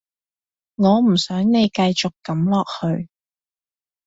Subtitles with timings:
[0.77, 3.07] 我唔想你繼續噉落去